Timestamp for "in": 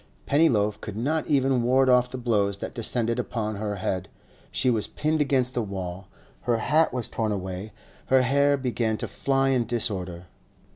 9.49-9.67